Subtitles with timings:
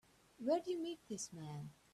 [0.39, 1.69] Where'd you meet this man?